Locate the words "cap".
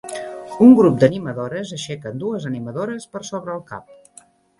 3.69-4.25